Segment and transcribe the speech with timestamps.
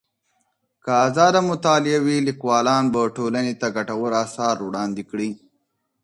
[0.83, 5.29] که ازاده مطالعه وي، ليکوالان به ټولني ته ګټور اثار وړاندې کړي.